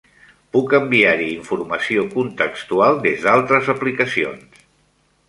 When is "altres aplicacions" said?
3.35-4.65